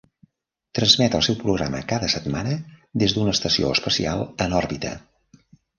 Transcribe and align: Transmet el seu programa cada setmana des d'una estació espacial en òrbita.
Transmet 0.79 1.17
el 1.19 1.25
seu 1.27 1.37
programa 1.43 1.83
cada 1.93 2.09
setmana 2.15 2.57
des 3.05 3.17
d'una 3.19 3.39
estació 3.39 3.73
espacial 3.79 4.29
en 4.47 4.61
òrbita. 4.65 5.01